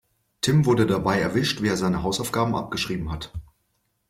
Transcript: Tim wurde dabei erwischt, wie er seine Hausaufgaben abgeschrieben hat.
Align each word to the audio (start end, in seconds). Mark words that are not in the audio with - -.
Tim 0.41 0.65
wurde 0.65 0.87
dabei 0.87 1.19
erwischt, 1.19 1.61
wie 1.61 1.67
er 1.67 1.77
seine 1.77 2.01
Hausaufgaben 2.01 2.55
abgeschrieben 2.55 3.11
hat. 3.11 3.31